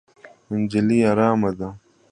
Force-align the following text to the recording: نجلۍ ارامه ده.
نجلۍ 0.55 0.99
ارامه 1.11 1.49
ده. 1.59 1.69